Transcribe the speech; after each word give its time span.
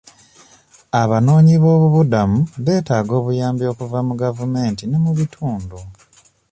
Abanoonyi 1.01 1.53
b'obubudami 1.61 2.39
beetaaga 2.65 3.13
obuyambi 3.19 3.63
okuva 3.71 3.99
mu 4.07 4.13
gavumenti 4.23 4.83
ne 4.87 4.97
mu 5.03 5.11
bitundu. 5.17 5.79